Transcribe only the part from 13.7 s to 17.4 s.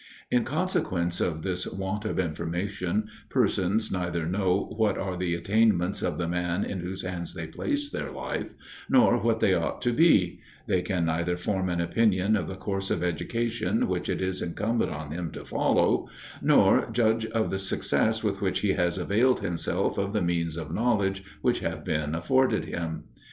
which it is incumbent on him to follow, nor judge